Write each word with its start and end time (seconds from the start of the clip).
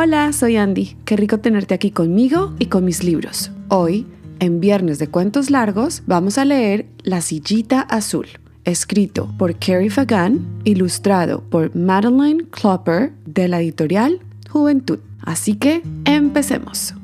Hola, 0.00 0.32
soy 0.32 0.56
Andy. 0.56 0.96
Qué 1.04 1.16
rico 1.16 1.38
tenerte 1.38 1.74
aquí 1.74 1.90
conmigo 1.90 2.54
y 2.60 2.66
con 2.66 2.84
mis 2.84 3.02
libros. 3.02 3.50
Hoy, 3.66 4.06
en 4.38 4.60
Viernes 4.60 5.00
de 5.00 5.08
Cuentos 5.08 5.50
Largos, 5.50 6.04
vamos 6.06 6.38
a 6.38 6.44
leer 6.44 6.86
La 7.02 7.20
Sillita 7.20 7.80
Azul, 7.80 8.28
escrito 8.62 9.28
por 9.36 9.58
Carrie 9.58 9.90
Fagan, 9.90 10.46
ilustrado 10.62 11.42
por 11.50 11.74
Madeline 11.74 12.46
Klopper 12.48 13.12
de 13.26 13.48
la 13.48 13.60
editorial 13.60 14.20
Juventud. 14.48 15.00
Así 15.22 15.56
que, 15.56 15.82
empecemos. 16.04 16.94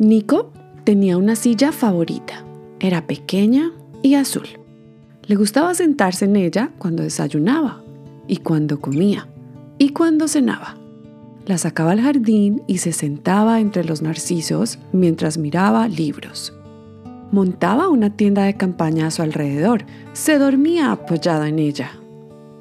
Nico 0.00 0.50
tenía 0.84 1.18
una 1.18 1.36
silla 1.36 1.72
favorita. 1.72 2.42
Era 2.80 3.06
pequeña 3.06 3.70
y 4.00 4.14
azul. 4.14 4.46
Le 5.26 5.36
gustaba 5.36 5.74
sentarse 5.74 6.24
en 6.24 6.36
ella 6.36 6.70
cuando 6.78 7.02
desayunaba 7.02 7.82
y 8.26 8.38
cuando 8.38 8.80
comía 8.80 9.28
y 9.76 9.90
cuando 9.90 10.26
cenaba. 10.26 10.78
La 11.44 11.58
sacaba 11.58 11.92
al 11.92 12.00
jardín 12.00 12.62
y 12.66 12.78
se 12.78 12.92
sentaba 12.92 13.60
entre 13.60 13.84
los 13.84 14.00
narcisos 14.00 14.78
mientras 14.92 15.36
miraba 15.36 15.86
libros. 15.86 16.54
Montaba 17.30 17.90
una 17.90 18.16
tienda 18.16 18.44
de 18.44 18.56
campaña 18.56 19.08
a 19.08 19.10
su 19.10 19.20
alrededor. 19.20 19.84
Se 20.14 20.38
dormía 20.38 20.92
apoyada 20.92 21.46
en 21.46 21.58
ella. 21.58 21.90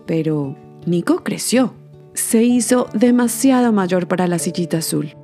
Pero 0.06 0.58
Nico 0.86 1.24
creció. 1.24 1.74
Se 2.14 2.44
hizo 2.44 2.88
demasiado 2.94 3.72
mayor 3.72 4.10
para 4.10 4.28
la 4.28 4.40
sillita 4.40 4.80
azul 4.80 5.16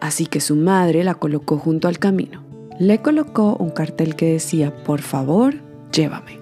así 0.00 0.26
que 0.26 0.40
su 0.40 0.56
madre 0.56 1.04
la 1.04 1.14
colocó 1.14 1.58
junto 1.58 1.88
al 1.88 1.98
camino. 1.98 2.42
Le 2.78 3.02
colocó 3.02 3.56
un 3.56 3.70
cartel 3.70 4.16
que 4.16 4.32
decía, 4.32 4.74
por 4.84 5.02
favor, 5.02 5.54
llévame. 5.92 6.38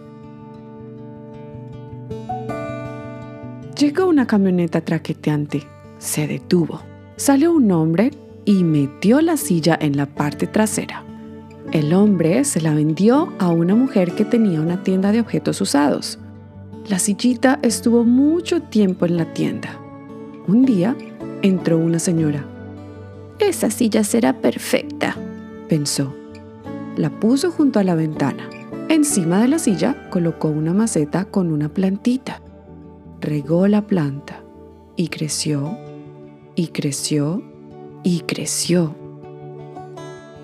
Llegó 3.77 4.07
una 4.07 4.27
camioneta 4.27 4.81
traqueteante. 4.81 5.65
Se 5.99 6.27
detuvo. 6.27 6.81
Salió 7.17 7.53
un 7.53 7.71
hombre 7.73 8.13
y 8.45 8.63
metió 8.63 9.21
la 9.21 9.37
silla 9.37 9.77
en 9.81 9.97
la 9.97 10.07
parte 10.07 10.47
trasera. 10.47 11.05
El 11.73 11.93
hombre 11.93 12.45
se 12.45 12.61
la 12.61 12.73
vendió 12.73 13.33
a 13.39 13.49
una 13.49 13.75
mujer 13.75 14.13
que 14.13 14.25
tenía 14.25 14.61
una 14.61 14.83
tienda 14.83 15.13
de 15.13 15.21
objetos 15.21 15.61
usados. 15.61 16.19
La 16.89 16.99
sillita 16.99 17.59
estuvo 17.63 18.05
mucho 18.05 18.63
tiempo 18.63 19.05
en 19.07 19.17
la 19.17 19.33
tienda. 19.35 19.79
Un 20.47 20.65
día 20.65 20.97
entró 21.43 21.79
una 21.79 21.99
señora 21.99 22.47
esa 23.39 23.71
silla 23.71 24.05
será 24.05 24.41
perfecta, 24.41 25.17
pensó. 25.69 26.15
La 26.97 27.11
puso 27.11 27.51
junto 27.51 27.79
a 27.79 27.85
la 27.85 27.95
ventana. 27.95 28.49
Encima 28.89 29.41
de 29.41 29.49
la 29.49 29.59
silla 29.59 30.09
colocó 30.11 30.49
una 30.49 30.75
maceta 30.75 31.25
con 31.25 31.53
una 31.53 31.69
plantita. 31.69 32.43
Regó 33.21 33.69
la 33.69 33.87
planta 33.87 34.43
y 34.97 35.09
creció, 35.09 35.79
y 36.55 36.69
creció, 36.69 37.43
y 38.03 38.21
creció. 38.21 38.97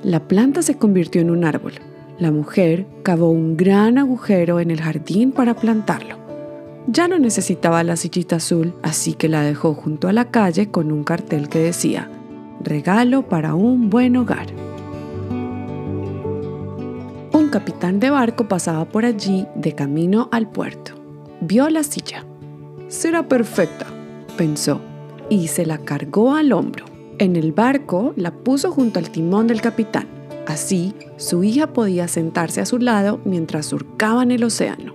La 0.02 0.28
planta 0.28 0.62
se 0.62 0.76
convirtió 0.76 1.20
en 1.20 1.30
un 1.30 1.44
árbol. 1.44 1.72
La 2.18 2.30
mujer 2.30 2.86
cavó 3.02 3.30
un 3.30 3.56
gran 3.56 3.98
agujero 3.98 4.60
en 4.60 4.70
el 4.70 4.80
jardín 4.80 5.32
para 5.32 5.54
plantarlo. 5.54 6.16
Ya 6.86 7.08
no 7.08 7.18
necesitaba 7.18 7.82
la 7.82 7.96
sillita 7.96 8.36
azul, 8.36 8.74
así 8.82 9.14
que 9.14 9.28
la 9.28 9.42
dejó 9.42 9.74
junto 9.74 10.06
a 10.06 10.12
la 10.12 10.30
calle 10.30 10.70
con 10.70 10.92
un 10.92 11.02
cartel 11.02 11.48
que 11.48 11.58
decía, 11.58 12.10
regalo 12.64 13.22
para 13.28 13.54
un 13.54 13.90
buen 13.90 14.16
hogar. 14.16 14.46
Un 17.32 17.48
capitán 17.48 18.00
de 18.00 18.10
barco 18.10 18.48
pasaba 18.48 18.84
por 18.84 19.04
allí 19.04 19.46
de 19.56 19.74
camino 19.74 20.28
al 20.32 20.48
puerto. 20.48 20.92
Vio 21.40 21.68
la 21.68 21.82
silla. 21.82 22.24
Será 22.88 23.28
perfecta, 23.28 23.86
pensó, 24.36 24.80
y 25.28 25.48
se 25.48 25.66
la 25.66 25.78
cargó 25.78 26.34
al 26.34 26.52
hombro. 26.52 26.84
En 27.18 27.36
el 27.36 27.52
barco 27.52 28.12
la 28.16 28.32
puso 28.32 28.70
junto 28.70 28.98
al 28.98 29.10
timón 29.10 29.48
del 29.48 29.60
capitán. 29.60 30.06
Así, 30.46 30.94
su 31.16 31.42
hija 31.42 31.72
podía 31.72 32.06
sentarse 32.06 32.60
a 32.60 32.66
su 32.66 32.78
lado 32.78 33.20
mientras 33.24 33.66
surcaban 33.66 34.30
el 34.30 34.44
océano. 34.44 34.94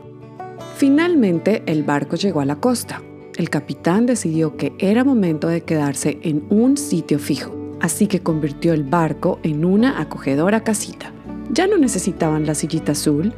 Finalmente, 0.78 1.63
el 1.66 1.84
barco 1.84 2.16
llegó 2.16 2.40
a 2.40 2.46
la 2.46 2.56
costa. 2.56 3.02
El 3.35 3.50
capitán 3.50 4.06
decidió 4.06 4.56
que 4.56 4.74
era 4.79 5.03
momento 5.03 5.50
de 5.50 5.62
quedarse 5.62 6.19
en 6.22 6.46
un 6.50 6.78
sitio 6.78 7.19
fijo 7.19 7.59
así 7.81 8.07
que 8.07 8.22
convirtió 8.22 8.73
el 8.73 8.84
barco 8.84 9.40
en 9.44 9.66
una 9.66 10.00
acogedora 10.00 10.63
casita. 10.63 11.12
Ya 11.51 11.67
no 11.67 11.78
necesitaban 11.78 12.45
la 12.45 12.56
sillita 12.56 12.91
azul, 12.91 13.34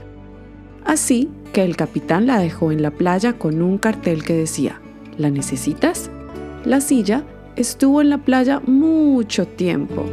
así 0.85 1.29
que 1.53 1.63
el 1.63 1.75
capitán 1.75 2.27
la 2.27 2.39
dejó 2.39 2.71
en 2.71 2.81
la 2.81 2.91
playa 2.91 3.33
con 3.33 3.61
un 3.61 3.77
cartel 3.77 4.23
que 4.23 4.33
decía, 4.33 4.81
¿la 5.17 5.29
necesitas? 5.29 6.09
La 6.65 6.81
silla 6.81 7.23
estuvo 7.55 8.01
en 8.01 8.09
la 8.09 8.19
playa 8.19 8.61
mucho 8.65 9.47
tiempo. 9.47 10.05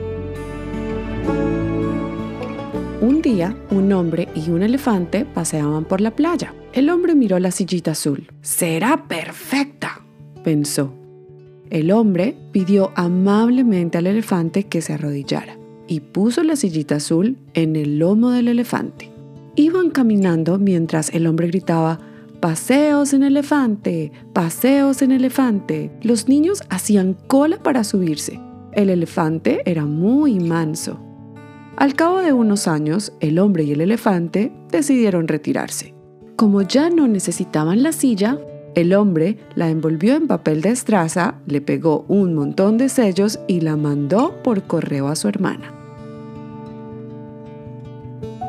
Un 3.00 3.22
día, 3.22 3.56
un 3.70 3.92
hombre 3.92 4.28
y 4.34 4.50
un 4.50 4.62
elefante 4.62 5.24
paseaban 5.24 5.84
por 5.84 6.00
la 6.00 6.10
playa. 6.10 6.52
El 6.72 6.90
hombre 6.90 7.14
miró 7.14 7.38
la 7.38 7.52
sillita 7.52 7.92
azul. 7.92 8.28
Será 8.42 9.04
perfecta, 9.06 10.02
pensó. 10.42 10.97
El 11.70 11.90
hombre 11.90 12.36
pidió 12.52 12.92
amablemente 12.94 13.98
al 13.98 14.06
elefante 14.06 14.64
que 14.64 14.80
se 14.80 14.94
arrodillara 14.94 15.58
y 15.86 16.00
puso 16.00 16.42
la 16.42 16.56
sillita 16.56 16.96
azul 16.96 17.36
en 17.54 17.76
el 17.76 17.98
lomo 17.98 18.30
del 18.30 18.48
elefante. 18.48 19.10
Iban 19.56 19.90
caminando 19.90 20.58
mientras 20.58 21.12
el 21.12 21.26
hombre 21.26 21.48
gritaba, 21.48 21.98
Paseos 22.40 23.14
en 23.14 23.24
elefante, 23.24 24.12
paseos 24.32 25.02
en 25.02 25.10
elefante. 25.10 25.90
Los 26.02 26.28
niños 26.28 26.62
hacían 26.70 27.14
cola 27.26 27.58
para 27.58 27.82
subirse. 27.82 28.38
El 28.72 28.90
elefante 28.90 29.60
era 29.64 29.84
muy 29.84 30.38
manso. 30.38 31.00
Al 31.76 31.94
cabo 31.94 32.18
de 32.20 32.32
unos 32.32 32.68
años, 32.68 33.12
el 33.18 33.40
hombre 33.40 33.64
y 33.64 33.72
el 33.72 33.80
elefante 33.80 34.52
decidieron 34.70 35.26
retirarse. 35.26 35.94
Como 36.36 36.62
ya 36.62 36.90
no 36.90 37.08
necesitaban 37.08 37.82
la 37.82 37.90
silla, 37.90 38.38
el 38.74 38.94
hombre 38.94 39.38
la 39.54 39.68
envolvió 39.70 40.14
en 40.14 40.26
papel 40.26 40.60
de 40.60 40.70
estraza, 40.70 41.36
le 41.46 41.60
pegó 41.60 42.04
un 42.08 42.34
montón 42.34 42.78
de 42.78 42.88
sellos 42.88 43.40
y 43.48 43.60
la 43.60 43.76
mandó 43.76 44.42
por 44.42 44.62
correo 44.64 45.08
a 45.08 45.16
su 45.16 45.28
hermana. 45.28 45.72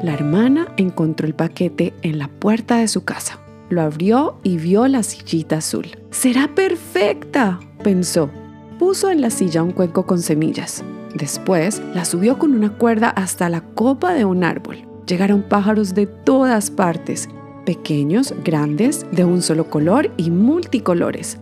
La 0.03 0.13
hermana 0.13 0.67
encontró 0.77 1.27
el 1.27 1.35
paquete 1.35 1.93
en 2.03 2.19
la 2.19 2.27
puerta 2.27 2.77
de 2.77 2.87
su 2.87 3.03
casa. 3.03 3.39
Lo 3.69 3.81
abrió 3.81 4.39
y 4.43 4.57
vio 4.57 4.87
la 4.87 5.03
sillita 5.03 5.57
azul. 5.57 5.87
¡Será 6.09 6.47
perfecta! 6.55 7.59
pensó. 7.83 8.29
Puso 8.77 9.09
en 9.09 9.21
la 9.21 9.29
silla 9.29 9.61
un 9.61 9.71
cuenco 9.71 10.05
con 10.05 10.19
semillas. 10.19 10.83
Después 11.15 11.81
la 11.93 12.05
subió 12.05 12.39
con 12.39 12.55
una 12.55 12.77
cuerda 12.77 13.09
hasta 13.09 13.49
la 13.49 13.61
copa 13.61 14.13
de 14.13 14.25
un 14.25 14.43
árbol. 14.43 14.77
Llegaron 15.05 15.41
pájaros 15.43 15.93
de 15.95 16.05
todas 16.05 16.71
partes 16.71 17.27
pequeños, 17.69 18.33
grandes, 18.43 19.05
de 19.11 19.25
un 19.25 19.43
solo 19.43 19.69
color 19.69 20.11
y 20.17 20.31
multicolores. 20.31 21.37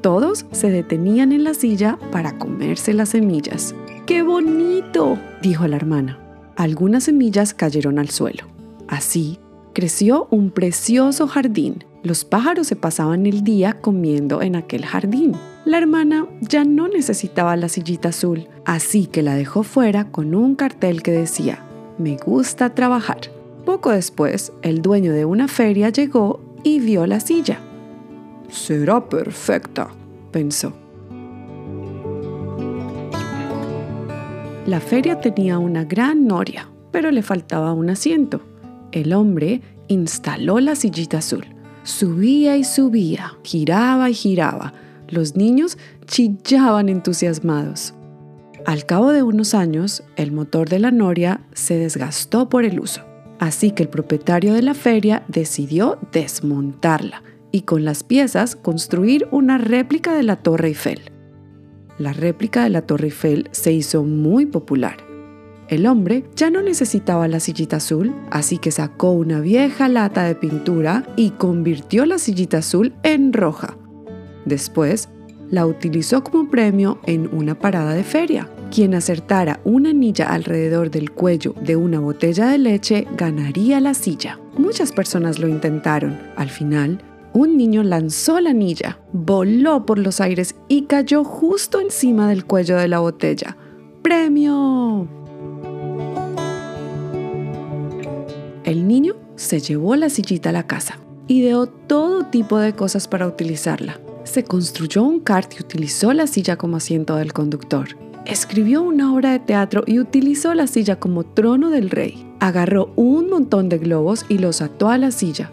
Todos 0.00 0.46
se 0.52 0.70
detenían 0.70 1.32
en 1.32 1.42
la 1.42 1.52
silla 1.52 1.98
para 2.12 2.38
comerse 2.38 2.94
las 2.94 3.08
semillas. 3.08 3.74
¡Qué 4.06 4.22
bonito! 4.22 5.18
dijo 5.42 5.66
la 5.66 5.74
hermana. 5.74 6.20
Algunas 6.54 7.02
semillas 7.02 7.54
cayeron 7.54 7.98
al 7.98 8.10
suelo. 8.10 8.44
Así 8.86 9.40
creció 9.72 10.28
un 10.30 10.52
precioso 10.52 11.26
jardín. 11.26 11.82
Los 12.04 12.24
pájaros 12.24 12.68
se 12.68 12.76
pasaban 12.76 13.26
el 13.26 13.42
día 13.42 13.80
comiendo 13.80 14.42
en 14.42 14.54
aquel 14.54 14.86
jardín. 14.86 15.32
La 15.64 15.78
hermana 15.78 16.28
ya 16.40 16.62
no 16.64 16.86
necesitaba 16.86 17.56
la 17.56 17.68
sillita 17.68 18.10
azul, 18.10 18.46
así 18.64 19.06
que 19.06 19.22
la 19.22 19.34
dejó 19.34 19.64
fuera 19.64 20.04
con 20.04 20.36
un 20.36 20.54
cartel 20.54 21.02
que 21.02 21.10
decía, 21.10 21.64
me 21.98 22.16
gusta 22.16 22.76
trabajar. 22.76 23.41
Poco 23.64 23.90
después, 23.90 24.52
el 24.62 24.82
dueño 24.82 25.12
de 25.12 25.24
una 25.24 25.46
feria 25.46 25.90
llegó 25.90 26.40
y 26.64 26.80
vio 26.80 27.06
la 27.06 27.20
silla. 27.20 27.60
Será 28.48 29.08
perfecta, 29.08 29.88
pensó. 30.32 30.72
La 34.66 34.80
feria 34.80 35.20
tenía 35.20 35.58
una 35.58 35.84
gran 35.84 36.26
noria, 36.26 36.68
pero 36.90 37.10
le 37.10 37.22
faltaba 37.22 37.72
un 37.72 37.90
asiento. 37.90 38.40
El 38.90 39.12
hombre 39.12 39.60
instaló 39.88 40.60
la 40.60 40.74
sillita 40.74 41.18
azul. 41.18 41.46
Subía 41.84 42.56
y 42.56 42.64
subía, 42.64 43.34
giraba 43.42 44.10
y 44.10 44.14
giraba. 44.14 44.72
Los 45.08 45.36
niños 45.36 45.78
chillaban 46.06 46.88
entusiasmados. 46.88 47.94
Al 48.66 48.86
cabo 48.86 49.10
de 49.10 49.22
unos 49.22 49.54
años, 49.54 50.04
el 50.16 50.30
motor 50.30 50.68
de 50.68 50.78
la 50.78 50.90
noria 50.90 51.40
se 51.52 51.76
desgastó 51.76 52.48
por 52.48 52.64
el 52.64 52.78
uso. 52.78 53.11
Así 53.42 53.72
que 53.72 53.82
el 53.82 53.88
propietario 53.88 54.54
de 54.54 54.62
la 54.62 54.72
feria 54.72 55.24
decidió 55.26 55.98
desmontarla 56.12 57.24
y 57.50 57.62
con 57.62 57.84
las 57.84 58.04
piezas 58.04 58.54
construir 58.54 59.26
una 59.32 59.58
réplica 59.58 60.14
de 60.14 60.22
la 60.22 60.36
Torre 60.36 60.68
Eiffel. 60.68 61.10
La 61.98 62.12
réplica 62.12 62.62
de 62.62 62.70
la 62.70 62.82
Torre 62.82 63.06
Eiffel 63.06 63.48
se 63.50 63.72
hizo 63.72 64.04
muy 64.04 64.46
popular. 64.46 64.98
El 65.66 65.88
hombre 65.88 66.22
ya 66.36 66.50
no 66.50 66.62
necesitaba 66.62 67.26
la 67.26 67.40
sillita 67.40 67.78
azul, 67.78 68.14
así 68.30 68.58
que 68.58 68.70
sacó 68.70 69.10
una 69.10 69.40
vieja 69.40 69.88
lata 69.88 70.22
de 70.22 70.36
pintura 70.36 71.02
y 71.16 71.30
convirtió 71.30 72.06
la 72.06 72.18
sillita 72.18 72.58
azul 72.58 72.94
en 73.02 73.32
roja. 73.32 73.76
Después, 74.44 75.08
la 75.50 75.66
utilizó 75.66 76.22
como 76.22 76.48
premio 76.48 77.00
en 77.06 77.28
una 77.34 77.58
parada 77.58 77.92
de 77.92 78.04
feria. 78.04 78.48
Quien 78.72 78.94
acertara 78.94 79.60
una 79.64 79.90
anilla 79.90 80.32
alrededor 80.32 80.90
del 80.90 81.10
cuello 81.10 81.54
de 81.60 81.76
una 81.76 82.00
botella 82.00 82.46
de 82.46 82.56
leche 82.56 83.06
ganaría 83.18 83.80
la 83.80 83.92
silla. 83.92 84.38
Muchas 84.56 84.92
personas 84.92 85.38
lo 85.38 85.46
intentaron. 85.46 86.18
Al 86.36 86.48
final, 86.48 87.02
un 87.34 87.58
niño 87.58 87.82
lanzó 87.82 88.40
la 88.40 88.48
anilla, 88.48 88.98
voló 89.12 89.84
por 89.84 89.98
los 89.98 90.22
aires 90.22 90.54
y 90.68 90.86
cayó 90.86 91.22
justo 91.22 91.80
encima 91.80 92.30
del 92.30 92.46
cuello 92.46 92.78
de 92.78 92.88
la 92.88 93.00
botella. 93.00 93.58
¡Premio! 94.00 95.06
El 98.64 98.88
niño 98.88 99.16
se 99.36 99.60
llevó 99.60 99.96
la 99.96 100.08
sillita 100.08 100.48
a 100.48 100.52
la 100.52 100.66
casa, 100.66 100.98
ideó 101.26 101.66
todo 101.66 102.24
tipo 102.24 102.56
de 102.56 102.72
cosas 102.72 103.06
para 103.06 103.26
utilizarla. 103.26 104.00
Se 104.24 104.44
construyó 104.44 105.02
un 105.02 105.20
kart 105.20 105.52
y 105.58 105.62
utilizó 105.62 106.14
la 106.14 106.26
silla 106.26 106.56
como 106.56 106.78
asiento 106.78 107.16
del 107.16 107.34
conductor. 107.34 107.88
Escribió 108.26 108.82
una 108.82 109.12
obra 109.12 109.32
de 109.32 109.40
teatro 109.40 109.82
y 109.86 109.98
utilizó 109.98 110.54
la 110.54 110.68
silla 110.68 110.96
como 110.96 111.24
trono 111.24 111.70
del 111.70 111.90
rey. 111.90 112.24
Agarró 112.38 112.92
un 112.94 113.28
montón 113.28 113.68
de 113.68 113.78
globos 113.78 114.24
y 114.28 114.38
los 114.38 114.62
ató 114.62 114.90
a 114.90 114.98
la 114.98 115.10
silla. 115.10 115.50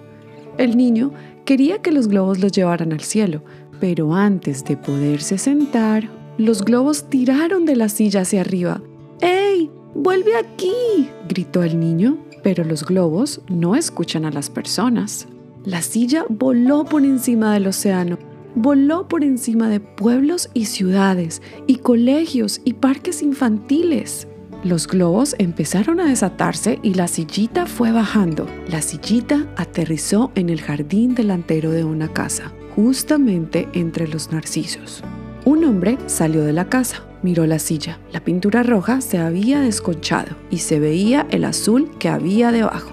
El 0.58 0.78
niño 0.78 1.12
quería 1.46 1.82
que 1.82 1.92
los 1.92 2.08
globos 2.08 2.40
los 2.40 2.52
llevaran 2.52 2.94
al 2.94 3.02
cielo, 3.02 3.42
pero 3.80 4.14
antes 4.14 4.64
de 4.66 4.78
poderse 4.78 5.38
sentar, 5.38 6.10
los 6.38 6.64
globos 6.64 7.10
tiraron 7.10 7.66
de 7.66 7.76
la 7.76 7.90
silla 7.90 8.22
hacia 8.22 8.42
arriba. 8.42 8.82
¡Ey! 9.22 9.72
¡Vuelve 9.96 10.38
aquí! 10.38 11.10
gritó 11.28 11.64
el 11.64 11.80
niño, 11.80 12.18
pero 12.44 12.64
los 12.64 12.86
globos 12.86 13.42
no 13.50 13.76
escuchan 13.76 14.26
a 14.26 14.32
las 14.32 14.50
personas. 14.50 15.28
La 15.66 15.82
silla 15.82 16.24
voló 16.30 16.86
por 16.86 17.04
encima 17.04 17.54
del 17.54 17.68
océano, 17.68 18.18
voló 18.56 19.08
por 19.08 19.24
encima 19.24 19.70
de 19.70 19.80
pueblos 19.80 20.50
y 20.54 20.66
ciudades, 20.66 21.42
y 21.68 21.78
colegios 21.78 22.62
y 22.64 22.74
parques 22.74 23.22
infantiles. 23.22 24.28
Los 24.64 24.88
globos 24.88 25.36
empezaron 25.40 26.02
a 26.02 26.10
desatarse 26.10 26.80
y 26.84 26.94
la 26.94 27.08
sillita 27.08 27.66
fue 27.66 27.94
bajando. 27.94 28.46
La 28.70 28.82
sillita 28.82 29.48
aterrizó 29.56 30.32
en 30.36 30.50
el 30.50 30.62
jardín 30.62 31.16
delantero 31.16 31.72
de 31.72 31.86
una 31.86 32.10
casa, 32.10 32.52
justamente 32.76 33.70
entre 33.74 34.08
los 34.08 34.32
narcisos. 34.32 35.02
Un 35.46 35.64
hombre 35.64 35.98
salió 36.08 36.44
de 36.44 36.52
la 36.52 36.66
casa, 36.66 37.04
miró 37.24 37.46
la 37.46 37.60
silla. 37.60 38.00
La 38.12 38.20
pintura 38.20 38.64
roja 38.64 39.00
se 39.00 39.18
había 39.18 39.62
desconchado 39.62 40.36
y 40.50 40.58
se 40.58 40.80
veía 40.80 41.26
el 41.32 41.46
azul 41.46 41.92
que 41.98 42.10
había 42.10 42.52
debajo. 42.52 42.92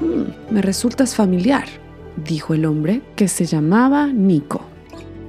Hmm, 0.00 0.54
me 0.54 0.62
resultas 0.62 1.16
familiar, 1.16 1.66
dijo 2.24 2.54
el 2.54 2.64
hombre 2.64 3.02
que 3.16 3.26
se 3.26 3.44
llamaba 3.44 4.06
Nico. 4.06 4.71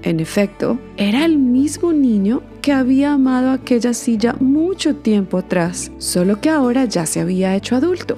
En 0.03 0.19
efecto, 0.19 0.79
era 0.97 1.23
el 1.23 1.37
mismo 1.37 1.93
niño 1.93 2.41
que 2.61 2.73
había 2.73 3.13
amado 3.13 3.51
aquella 3.51 3.93
silla 3.93 4.35
mucho 4.39 4.95
tiempo 4.95 5.37
atrás, 5.37 5.91
solo 5.97 6.41
que 6.41 6.49
ahora 6.49 6.83
ya 6.85 7.05
se 7.05 7.21
había 7.21 7.55
hecho 7.55 7.77
adulto. 7.77 8.17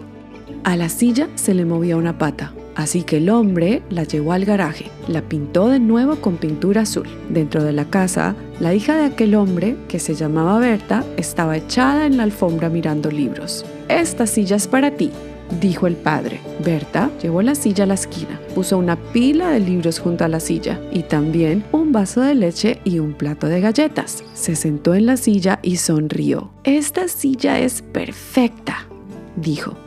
A 0.63 0.75
la 0.75 0.89
silla 0.89 1.29
se 1.35 1.53
le 1.53 1.63
movía 1.63 1.95
una 1.95 2.17
pata, 2.17 2.53
así 2.73 3.03
que 3.03 3.17
el 3.17 3.29
hombre 3.29 3.83
la 3.91 4.03
llevó 4.03 4.33
al 4.33 4.45
garaje, 4.45 4.85
la 5.07 5.21
pintó 5.21 5.69
de 5.69 5.79
nuevo 5.79 6.15
con 6.15 6.37
pintura 6.37 6.81
azul. 6.81 7.07
Dentro 7.29 7.63
de 7.63 7.71
la 7.71 7.85
casa, 7.85 8.35
la 8.59 8.73
hija 8.73 8.95
de 8.95 9.05
aquel 9.05 9.35
hombre, 9.35 9.77
que 9.87 9.99
se 9.99 10.15
llamaba 10.15 10.57
Berta, 10.57 11.05
estaba 11.17 11.55
echada 11.55 12.07
en 12.07 12.17
la 12.17 12.23
alfombra 12.23 12.69
mirando 12.69 13.11
libros. 13.11 13.63
Esta 13.89 14.25
silla 14.25 14.55
es 14.55 14.67
para 14.67 14.89
ti, 14.89 15.11
dijo 15.59 15.87
el 15.87 15.95
padre. 15.95 16.39
Berta 16.63 17.09
llevó 17.21 17.41
la 17.41 17.55
silla 17.55 17.83
a 17.83 17.87
la 17.87 17.93
esquina, 17.93 18.39
puso 18.53 18.77
una 18.77 18.95
pila 18.95 19.51
de 19.51 19.59
libros 19.59 19.99
junto 19.99 20.23
a 20.23 20.27
la 20.27 20.39
silla 20.39 20.79
y 20.91 21.03
también 21.03 21.63
un 21.71 21.91
vaso 21.91 22.21
de 22.21 22.35
leche 22.35 22.79
y 22.83 22.99
un 22.99 23.13
plato 23.13 23.47
de 23.47 23.61
galletas. 23.61 24.23
Se 24.33 24.55
sentó 24.55 24.95
en 24.95 25.05
la 25.05 25.17
silla 25.17 25.59
y 25.61 25.77
sonrió. 25.77 26.51
Esta 26.63 27.07
silla 27.07 27.59
es 27.59 27.81
perfecta, 27.81 28.87
dijo. 29.35 29.84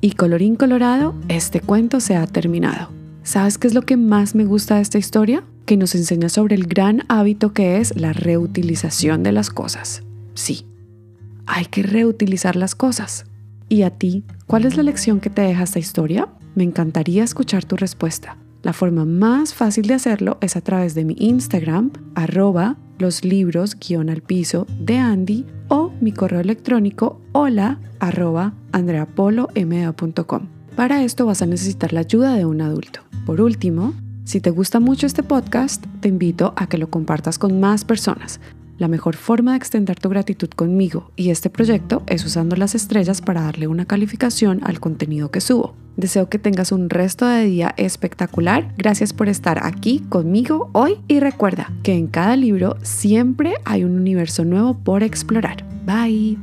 Y 0.00 0.12
colorín 0.12 0.54
colorado, 0.54 1.14
este 1.28 1.60
cuento 1.60 1.98
se 1.98 2.14
ha 2.14 2.26
terminado. 2.26 2.88
¿Sabes 3.24 3.58
qué 3.58 3.66
es 3.66 3.74
lo 3.74 3.82
que 3.82 3.96
más 3.96 4.36
me 4.36 4.44
gusta 4.44 4.76
de 4.76 4.82
esta 4.82 4.98
historia? 4.98 5.42
Que 5.66 5.76
nos 5.76 5.94
enseña 5.96 6.28
sobre 6.28 6.54
el 6.54 6.66
gran 6.66 7.02
hábito 7.08 7.52
que 7.52 7.78
es 7.78 7.96
la 7.96 8.12
reutilización 8.12 9.24
de 9.24 9.32
las 9.32 9.50
cosas. 9.50 10.04
Sí, 10.34 10.66
hay 11.46 11.66
que 11.66 11.82
reutilizar 11.82 12.54
las 12.54 12.76
cosas. 12.76 13.26
¿Y 13.68 13.82
a 13.82 13.90
ti, 13.90 14.22
cuál 14.46 14.66
es 14.66 14.76
la 14.76 14.84
lección 14.84 15.18
que 15.18 15.30
te 15.30 15.42
deja 15.42 15.64
esta 15.64 15.80
historia? 15.80 16.28
Me 16.54 16.62
encantaría 16.62 17.24
escuchar 17.24 17.64
tu 17.64 17.76
respuesta. 17.76 18.36
La 18.62 18.72
forma 18.72 19.04
más 19.04 19.52
fácil 19.52 19.86
de 19.88 19.94
hacerlo 19.94 20.38
es 20.40 20.56
a 20.56 20.60
través 20.60 20.94
de 20.94 21.04
mi 21.04 21.16
Instagram, 21.18 21.90
arroba 22.14 22.76
los 22.98 23.24
libros 23.24 23.76
guion 23.78 24.10
al 24.10 24.22
piso 24.22 24.66
de 24.78 24.98
Andy 24.98 25.44
o 25.68 25.92
mi 26.00 26.12
correo 26.12 26.40
electrónico 26.40 27.20
hola 27.32 27.78
arroba 28.00 28.52
andreapolomea.com. 28.72 30.48
Para 30.76 31.02
esto 31.02 31.26
vas 31.26 31.42
a 31.42 31.46
necesitar 31.46 31.92
la 31.92 32.00
ayuda 32.00 32.34
de 32.34 32.44
un 32.44 32.60
adulto. 32.60 33.00
Por 33.26 33.40
último, 33.40 33.94
si 34.24 34.40
te 34.40 34.50
gusta 34.50 34.80
mucho 34.80 35.06
este 35.06 35.22
podcast, 35.22 35.84
te 36.00 36.08
invito 36.08 36.52
a 36.56 36.68
que 36.68 36.78
lo 36.78 36.90
compartas 36.90 37.38
con 37.38 37.60
más 37.60 37.84
personas. 37.84 38.40
La 38.78 38.86
mejor 38.86 39.16
forma 39.16 39.52
de 39.52 39.56
extender 39.56 39.98
tu 39.98 40.08
gratitud 40.08 40.48
conmigo 40.50 41.10
y 41.16 41.30
este 41.30 41.50
proyecto 41.50 42.04
es 42.06 42.24
usando 42.24 42.54
las 42.54 42.76
estrellas 42.76 43.20
para 43.20 43.42
darle 43.42 43.66
una 43.66 43.86
calificación 43.86 44.60
al 44.62 44.78
contenido 44.78 45.32
que 45.32 45.40
subo. 45.40 45.74
Deseo 45.96 46.28
que 46.28 46.38
tengas 46.38 46.70
un 46.70 46.88
resto 46.88 47.26
de 47.26 47.44
día 47.44 47.74
espectacular. 47.76 48.72
Gracias 48.78 49.12
por 49.12 49.28
estar 49.28 49.66
aquí 49.66 49.98
conmigo 50.08 50.70
hoy 50.74 50.98
y 51.08 51.18
recuerda 51.18 51.72
que 51.82 51.94
en 51.94 52.06
cada 52.06 52.36
libro 52.36 52.76
siempre 52.82 53.54
hay 53.64 53.82
un 53.82 53.96
universo 53.96 54.44
nuevo 54.44 54.74
por 54.74 55.02
explorar. 55.02 55.67
Bye. 55.88 56.36